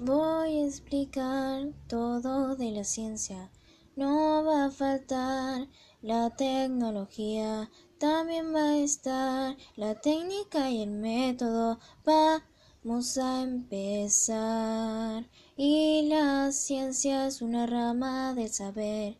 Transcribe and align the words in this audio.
Voy 0.00 0.60
a 0.60 0.66
explicar 0.66 1.72
todo 1.88 2.54
de 2.54 2.70
la 2.70 2.84
ciencia. 2.84 3.50
No 3.96 4.44
va 4.44 4.66
a 4.66 4.70
faltar 4.70 5.66
la 6.02 6.30
tecnología, 6.36 7.68
también 7.98 8.54
va 8.54 8.62
a 8.62 8.78
estar 8.78 9.56
la 9.74 9.96
técnica 9.96 10.70
y 10.70 10.82
el 10.82 10.90
método. 10.90 11.80
Vamos 12.04 13.18
a 13.18 13.42
empezar. 13.42 15.28
Y 15.56 16.06
la 16.08 16.52
ciencia 16.52 17.26
es 17.26 17.42
una 17.42 17.66
rama 17.66 18.34
del 18.34 18.50
saber 18.50 19.18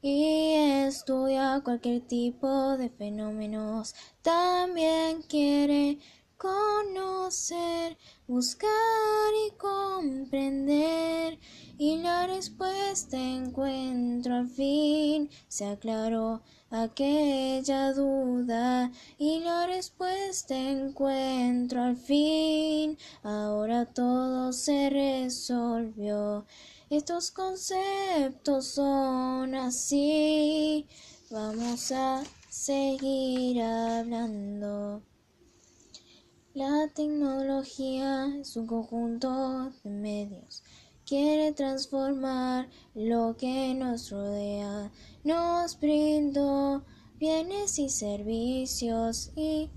y 0.00 0.54
estudia 0.54 1.60
cualquier 1.64 2.02
tipo 2.02 2.76
de 2.76 2.88
fenómenos. 2.88 3.96
También 4.22 5.22
quiere 5.22 5.98
conocer, 6.40 7.98
buscar 8.26 8.70
y 9.46 9.50
comprender. 9.58 11.38
Y 11.76 11.98
la 11.98 12.26
respuesta 12.26 13.18
encuentro 13.18 14.36
al 14.36 14.48
fin, 14.48 15.28
se 15.48 15.66
aclaró 15.66 16.40
aquella 16.70 17.92
duda. 17.92 18.90
Y 19.18 19.40
la 19.40 19.66
respuesta 19.66 20.56
encuentro 20.56 21.82
al 21.82 21.96
fin, 21.98 22.96
ahora 23.22 23.84
todo 23.84 24.54
se 24.54 24.88
resolvió. 24.88 26.46
Estos 26.88 27.30
conceptos 27.30 28.66
son 28.66 29.54
así. 29.54 30.86
Vamos 31.30 31.92
a 31.92 32.22
seguir 32.48 33.60
hablando. 33.62 35.02
La 36.60 36.88
tecnología 36.88 38.36
es 38.38 38.54
un 38.54 38.66
conjunto 38.66 39.72
de 39.82 39.88
medios. 39.88 40.62
Quiere 41.06 41.52
transformar 41.52 42.68
lo 42.94 43.34
que 43.38 43.72
nos 43.72 44.10
rodea. 44.10 44.92
Nos 45.24 45.80
brindó 45.80 46.84
bienes 47.18 47.78
y 47.78 47.88
servicios 47.88 49.32
y 49.36 49.70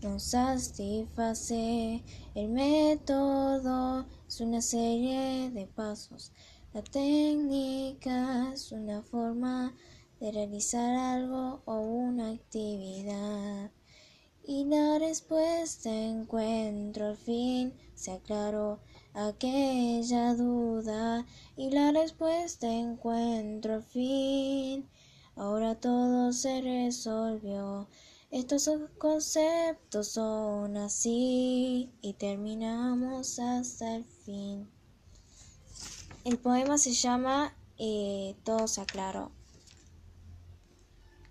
nos 0.00 0.22
satisface. 0.22 2.02
El 2.34 2.48
método 2.48 4.06
es 4.26 4.40
una 4.40 4.62
serie 4.62 5.50
de 5.50 5.66
pasos. 5.66 6.32
La 6.72 6.82
técnica 6.82 8.50
es 8.54 8.72
una 8.72 9.02
forma 9.02 9.74
de 10.18 10.32
realizar 10.32 10.96
algo 10.96 11.60
o 11.66 11.78
una 11.78 12.30
actividad. 12.30 13.61
La 15.12 15.14
respuesta 15.14 15.90
encuentro 15.90 17.08
al 17.08 17.18
fin, 17.18 17.74
se 17.94 18.12
aclaró 18.12 18.80
aquella 19.12 20.32
duda. 20.32 21.26
Y 21.54 21.68
la 21.68 21.92
respuesta 21.92 22.66
encuentro 22.66 23.74
al 23.74 23.82
fin, 23.82 24.88
ahora 25.36 25.74
todo 25.74 26.32
se 26.32 26.62
resolvió. 26.62 27.88
Estos 28.30 28.70
conceptos 28.96 30.08
son 30.08 30.78
así 30.78 31.92
y 32.00 32.14
terminamos 32.14 33.38
hasta 33.38 33.96
el 33.96 34.04
fin. 34.04 34.66
El 36.24 36.38
poema 36.38 36.78
se 36.78 36.94
llama 36.94 37.54
eh, 37.76 38.34
Todo 38.44 38.66
se 38.66 38.80
aclaró. 38.80 39.30